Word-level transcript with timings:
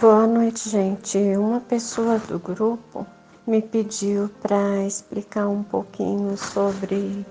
Boa 0.00 0.26
noite, 0.26 0.70
gente. 0.70 1.18
Uma 1.36 1.60
pessoa 1.60 2.18
do 2.20 2.38
grupo 2.38 3.06
me 3.46 3.60
pediu 3.60 4.30
para 4.40 4.82
explicar 4.86 5.46
um 5.46 5.62
pouquinho 5.62 6.38
sobre 6.38 7.26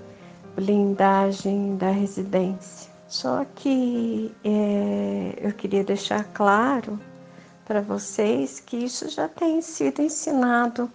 blindagem 0.54 1.76
da 1.76 1.90
residência. 1.90 2.88
Só 3.08 3.44
que 3.56 4.32
é, 4.44 5.34
eu 5.38 5.52
queria 5.52 5.82
deixar 5.82 6.22
claro 6.32 6.96
para 7.64 7.80
vocês 7.80 8.60
que 8.60 8.76
isso 8.76 9.08
já 9.08 9.26
tem 9.26 9.60
sido 9.60 10.00
ensinado 10.00 10.88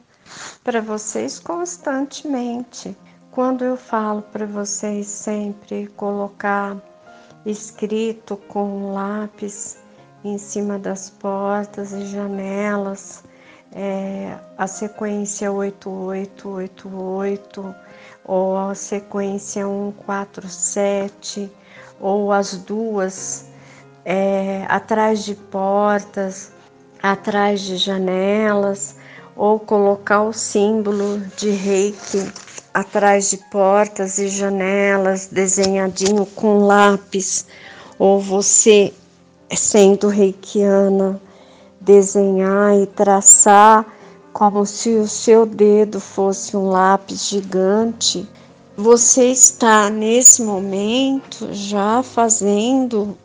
para 0.64 0.80
vocês 0.80 1.40
constantemente. 1.40 2.96
Quando 3.32 3.66
eu 3.66 3.76
falo 3.76 4.22
para 4.22 4.46
vocês 4.46 5.08
sempre 5.08 5.88
colocar 5.88 6.82
escrito 7.46 8.38
com 8.48 8.94
lápis 8.94 9.84
em 10.30 10.38
cima 10.38 10.78
das 10.80 11.10
portas 11.10 11.92
e 11.94 12.06
janelas, 12.06 13.24
é, 13.72 14.38
a 14.58 14.68
sequência 14.68 15.50
8888 15.52 17.76
ou 18.24 18.58
a 18.58 18.74
sequência 18.74 19.66
147 19.66 21.52
ou 22.00 22.32
as 22.32 22.56
duas 22.58 23.46
é, 24.04 24.66
atrás 24.68 25.24
de 25.24 25.36
portas, 25.36 26.52
atrás 27.02 27.62
de 27.62 27.78
janelas, 27.78 28.96
ou 29.36 29.60
colocar 29.60 30.24
o 30.24 30.34
símbolo 30.34 31.20
de 31.38 31.50
reiki 31.50 32.32
atrás 32.74 33.30
de 33.30 33.38
portas 33.38 34.18
e 34.18 34.28
janelas 34.28 35.28
desenhadinho 35.28 36.26
com 36.26 36.66
lápis, 36.66 37.46
ou 37.98 38.20
você 38.20 38.94
sendo 39.56 40.08
reikiana, 40.08 41.22
desenhar 41.80 42.78
e 42.78 42.86
traçar 42.86 43.86
como 44.34 44.66
se 44.66 44.90
o 44.96 45.08
seu 45.08 45.46
dedo 45.46 46.00
fosse 46.00 46.58
um 46.58 46.70
lápis 46.70 47.30
gigante, 47.30 48.28
você 48.76 49.28
está 49.32 49.90
nesse 49.90 50.42
momento 50.42 51.48
já 51.54 52.04
fazendo 52.04 53.18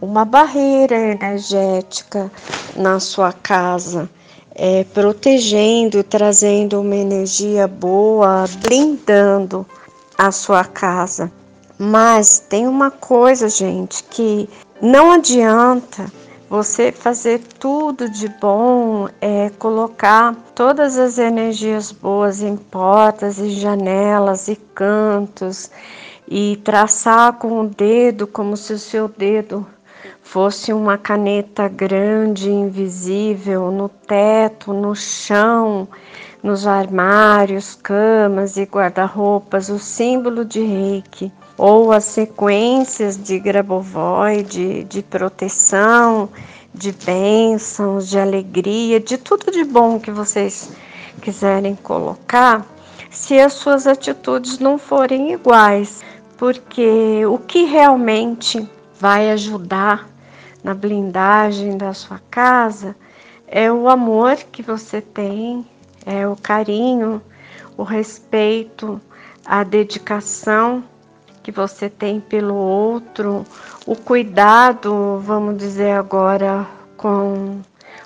uma 0.00 0.24
barreira 0.24 0.96
energética 0.96 2.30
na 2.76 3.00
sua 3.00 3.32
casa, 3.32 4.08
é, 4.54 4.84
protegendo, 4.84 6.04
trazendo 6.04 6.80
uma 6.80 6.94
energia 6.94 7.66
boa, 7.66 8.44
blindando 8.62 9.66
a 10.16 10.30
sua 10.30 10.64
casa. 10.64 11.32
Mas 11.76 12.38
tem 12.38 12.68
uma 12.68 12.92
coisa, 12.92 13.48
gente, 13.48 14.04
que 14.04 14.48
não 14.82 15.12
adianta 15.12 16.12
você 16.50 16.92
fazer 16.92 17.40
tudo 17.58 18.08
de 18.08 18.28
bom, 18.28 19.08
é, 19.20 19.50
colocar 19.58 20.34
todas 20.54 20.98
as 20.98 21.16
energias 21.16 21.92
boas 21.92 22.42
em 22.42 22.56
portas 22.56 23.38
e 23.38 23.50
janelas 23.50 24.48
e 24.48 24.56
cantos 24.56 25.70
e 26.28 26.56
traçar 26.64 27.34
com 27.34 27.60
o 27.60 27.68
dedo 27.68 28.26
como 28.26 28.56
se 28.56 28.72
o 28.72 28.78
seu 28.78 29.08
dedo 29.08 29.66
fosse 30.22 30.72
uma 30.72 30.98
caneta 30.98 31.68
grande, 31.68 32.50
invisível, 32.50 33.70
no 33.70 33.88
teto, 33.88 34.72
no 34.72 34.94
chão, 34.94 35.86
nos 36.42 36.66
armários, 36.66 37.74
camas 37.74 38.56
e 38.56 38.64
guarda-roupas, 38.64 39.68
o 39.68 39.78
símbolo 39.78 40.44
de 40.44 40.60
reiki 40.60 41.32
ou 41.56 41.92
as 41.92 42.04
sequências 42.04 43.16
de 43.16 43.38
Grabovoi, 43.38 44.42
de, 44.42 44.84
de 44.84 45.02
proteção, 45.02 46.28
de 46.74 46.90
bênçãos, 46.90 48.08
de 48.08 48.18
alegria, 48.18 48.98
de 48.98 49.16
tudo 49.16 49.50
de 49.52 49.64
bom 49.64 50.00
que 50.00 50.10
vocês 50.10 50.72
quiserem 51.22 51.76
colocar, 51.76 52.66
se 53.10 53.38
as 53.38 53.52
suas 53.52 53.86
atitudes 53.86 54.58
não 54.58 54.76
forem 54.76 55.32
iguais, 55.32 56.02
porque 56.36 57.24
o 57.26 57.38
que 57.38 57.64
realmente 57.64 58.68
vai 58.98 59.30
ajudar 59.30 60.08
na 60.64 60.74
blindagem 60.74 61.76
da 61.76 61.94
sua 61.94 62.20
casa 62.30 62.96
é 63.46 63.70
o 63.70 63.88
amor 63.88 64.36
que 64.50 64.62
você 64.62 65.00
tem, 65.00 65.64
é 66.04 66.26
o 66.26 66.34
carinho, 66.34 67.22
o 67.76 67.84
respeito, 67.84 69.00
a 69.44 69.62
dedicação 69.62 70.82
que 71.44 71.52
você 71.52 71.90
tem 71.90 72.20
pelo 72.20 72.54
outro, 72.54 73.44
o 73.86 73.94
cuidado, 73.94 75.20
vamos 75.22 75.58
dizer 75.58 75.92
agora, 75.92 76.66
com 76.96 77.60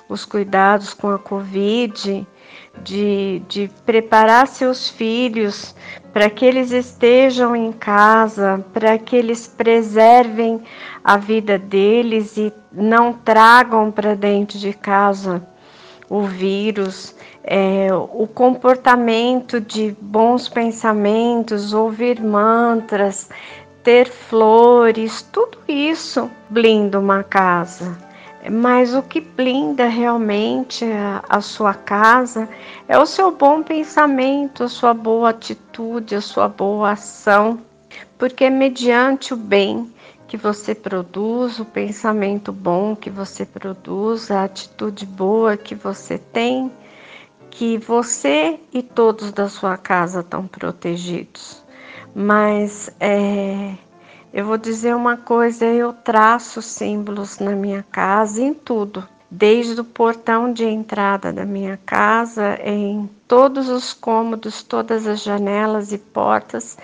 os 0.08 0.24
cuidados 0.24 0.92
com 0.92 1.08
a 1.08 1.18
Covid, 1.20 2.26
de, 2.82 3.40
de 3.48 3.70
preparar 3.86 4.48
seus 4.48 4.88
filhos 4.88 5.72
para 6.12 6.28
que 6.28 6.44
eles 6.44 6.72
estejam 6.72 7.54
em 7.54 7.70
casa, 7.70 8.64
para 8.72 8.98
que 8.98 9.14
eles 9.14 9.46
preservem 9.46 10.60
a 11.04 11.16
vida 11.16 11.56
deles 11.56 12.36
e 12.36 12.52
não 12.72 13.12
tragam 13.12 13.92
para 13.92 14.16
dentro 14.16 14.58
de 14.58 14.72
casa 14.72 15.46
o 16.08 16.22
vírus 16.22 17.14
é, 17.50 17.88
o 17.92 18.26
comportamento 18.26 19.58
de 19.58 19.96
bons 20.02 20.50
pensamentos, 20.50 21.72
ouvir 21.72 22.20
mantras, 22.22 23.30
ter 23.82 24.06
flores, 24.06 25.22
tudo 25.32 25.58
isso 25.66 26.30
blinda 26.50 27.00
uma 27.00 27.22
casa. 27.22 27.96
Mas 28.50 28.94
o 28.94 29.02
que 29.02 29.20
blinda 29.20 29.86
realmente 29.86 30.84
a, 30.84 31.24
a 31.26 31.40
sua 31.40 31.72
casa 31.72 32.46
é 32.86 32.98
o 32.98 33.06
seu 33.06 33.30
bom 33.30 33.62
pensamento, 33.62 34.64
a 34.64 34.68
sua 34.68 34.92
boa 34.92 35.30
atitude, 35.30 36.14
a 36.14 36.20
sua 36.20 36.48
boa 36.48 36.90
ação, 36.90 37.58
porque 38.18 38.50
mediante 38.50 39.32
o 39.32 39.36
bem 39.38 39.90
que 40.28 40.36
você 40.36 40.74
produz, 40.74 41.58
o 41.58 41.64
pensamento 41.64 42.52
bom 42.52 42.94
que 42.94 43.08
você 43.08 43.46
produz, 43.46 44.30
a 44.30 44.44
atitude 44.44 45.06
boa 45.06 45.56
que 45.56 45.74
você 45.74 46.18
tem, 46.18 46.70
que 47.50 47.78
você 47.78 48.60
e 48.70 48.82
todos 48.82 49.32
da 49.32 49.48
sua 49.48 49.78
casa 49.78 50.20
estão 50.20 50.46
protegidos. 50.46 51.64
Mas 52.14 52.90
é, 53.00 53.72
eu 54.30 54.44
vou 54.44 54.58
dizer 54.58 54.94
uma 54.94 55.16
coisa: 55.16 55.64
eu 55.64 55.94
traço 55.94 56.60
símbolos 56.60 57.38
na 57.38 57.52
minha 57.52 57.82
casa 57.90 58.42
em 58.42 58.52
tudo, 58.52 59.08
desde 59.30 59.80
o 59.80 59.84
portão 59.84 60.52
de 60.52 60.64
entrada 60.64 61.32
da 61.32 61.46
minha 61.46 61.78
casa, 61.86 62.58
em 62.62 63.08
todos 63.26 63.70
os 63.70 63.94
cômodos, 63.94 64.62
todas 64.62 65.06
as 65.06 65.22
janelas 65.22 65.90
e 65.90 65.96
portas, 65.96 66.76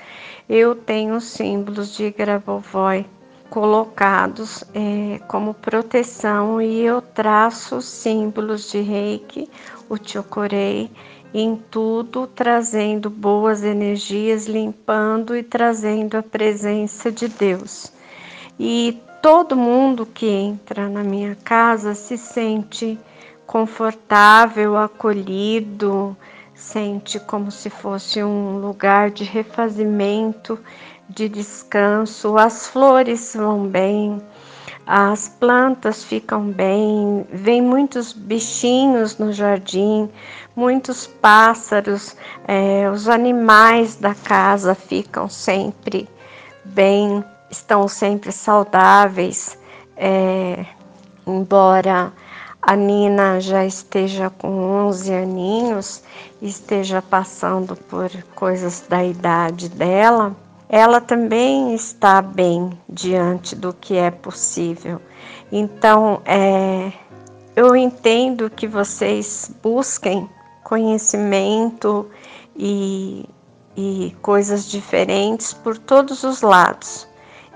eu 0.49 0.75
tenho 0.75 1.21
símbolos 1.21 1.94
de 1.94 2.10
Grabovoi 2.10 3.04
colocados 3.50 4.65
é, 4.75 5.21
como 5.28 5.55
proteção 5.55 6.60
e 6.60 6.81
eu 6.82 7.00
traço 7.00 7.81
símbolos 7.81 8.71
de 8.71 8.81
reiki, 8.81 9.49
o 9.88 9.97
chocorei, 9.97 10.91
em 11.32 11.56
tudo 11.56 12.27
trazendo 12.27 13.10
boas 13.10 13.65
energias, 13.65 14.47
limpando 14.47 15.37
e 15.37 15.43
trazendo 15.43 16.16
a 16.16 16.22
presença 16.22 17.10
de 17.10 17.28
Deus. 17.28 17.93
E 18.59 19.00
todo 19.21 19.56
mundo 19.56 20.06
que 20.06 20.27
entra 20.27 20.88
na 20.88 21.03
minha 21.03 21.34
casa 21.34 21.94
se 21.94 22.16
sente 22.16 22.99
confortável, 23.47 24.77
acolhido, 24.77 26.16
sente 26.54 27.19
como 27.19 27.50
se 27.50 27.69
fosse 27.69 28.22
um 28.22 28.59
lugar 28.59 29.10
de 29.10 29.25
refazimento 29.25 30.59
de 31.09 31.28
descanso, 31.28 32.38
as 32.38 32.69
flores 32.69 33.34
vão 33.34 33.66
bem, 33.66 34.22
as 34.87 35.28
plantas 35.28 36.04
ficam 36.04 36.50
bem, 36.50 37.26
vem 37.31 37.60
muitos 37.60 38.12
bichinhos 38.12 39.18
no 39.18 39.33
jardim, 39.33 40.09
muitos 40.54 41.06
pássaros, 41.06 42.16
é, 42.47 42.89
os 42.91 43.09
animais 43.09 43.97
da 43.97 44.15
casa 44.15 44.74
ficam 44.74 45.28
sempre 45.28 46.09
bem, 46.65 47.24
estão 47.50 47.89
sempre 47.89 48.33
saudáveis, 48.33 49.59
é, 49.97 50.65
embora 51.27 52.12
a 52.66 52.75
Nina 52.75 53.41
já 53.41 53.65
esteja 53.65 54.31
com 54.31 54.49
11 54.87 55.13
aninhos, 55.13 56.03
esteja 56.41 57.03
passando 57.03 57.77
por 57.77 58.11
coisas 58.34 58.84
da 58.89 59.05
idade 59.05 59.69
dela, 59.69 60.34
ela 60.69 61.01
também 61.01 61.75
está 61.75 62.22
bem 62.22 62.71
diante 62.89 63.55
do 63.55 63.72
que 63.72 63.97
é 63.97 64.11
possível. 64.11 65.01
Então, 65.53 66.22
é, 66.25 66.91
eu 67.55 67.77
entendo 67.77 68.49
que 68.49 68.67
vocês 68.67 69.51
busquem 69.63 70.28
conhecimento 70.65 72.09
e, 72.57 73.28
e 73.77 74.17
coisas 74.22 74.65
diferentes 74.65 75.53
por 75.53 75.77
todos 75.77 76.25
os 76.25 76.41
lados, 76.41 77.07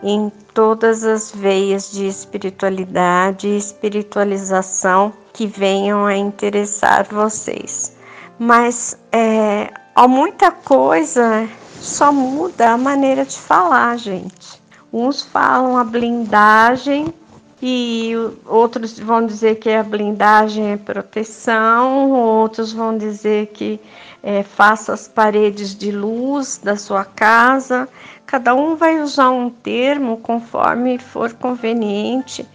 em 0.03 0.31
todas 0.55 1.05
as 1.05 1.33
veias 1.33 1.91
de 1.91 2.07
espiritualidade 2.07 3.49
e 3.49 3.57
espiritualização 3.57 5.13
que 5.33 5.47
venham 5.47 6.07
a 6.07 6.17
interessar 6.17 7.05
vocês. 7.05 7.97
Mas 8.39 8.97
é, 9.13 9.71
há 9.95 10.07
muita 10.07 10.51
coisa, 10.51 11.49
só 11.81 12.13
muda 12.13 12.71
a 12.71 12.79
maneira 12.79 13.25
de 13.25 13.39
falar, 13.39 13.97
gente. 13.97 14.63
Uns 14.93 15.23
falam 15.23 15.77
a 15.77 15.85
blindagem 15.85 17.13
e 17.61 18.13
outros 18.47 18.99
vão 18.99 19.27
dizer 19.27 19.57
que 19.57 19.71
a 19.71 19.83
blindagem 19.83 20.73
é 20.73 20.77
proteção, 20.77 22.13
outros 22.13 22.73
vão 22.73 22.97
dizer 22.97 23.49
que 23.49 23.81
é, 24.23 24.43
faça 24.43 24.93
as 24.93 25.09
paredes 25.09 25.75
de 25.75 25.91
luz 25.91 26.61
da 26.63 26.77
sua 26.77 27.05
casa. 27.05 27.89
Cada 28.27 28.55
um 28.55 28.77
vai 28.77 29.01
usar 29.01 29.31
um 29.31 29.51
termo 29.51 30.19
conforme 30.19 30.99
for 30.99 31.33
conveniente 31.33 32.47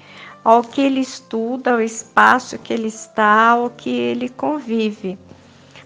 ao 0.44 0.62
que 0.62 0.82
ele 0.82 1.00
estuda, 1.00 1.74
ao 1.74 1.82
espaço 1.82 2.58
que 2.60 2.74
ele 2.74 2.88
está, 2.88 3.50
ao 3.50 3.70
que 3.70 3.90
ele 3.90 4.30
convive. 4.30 5.18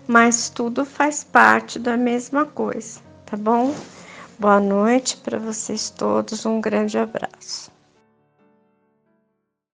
Mas 0.07 0.49
tudo 0.49 0.85
faz 0.85 1.23
parte 1.23 1.79
da 1.79 1.97
mesma 1.97 2.45
coisa, 2.45 2.99
tá 3.25 3.35
bom? 3.35 3.73
Boa 4.39 4.59
noite 4.59 5.17
para 5.17 5.37
vocês 5.37 5.89
todos, 5.89 6.45
um 6.45 6.61
grande 6.61 6.97
abraço. 6.97 7.76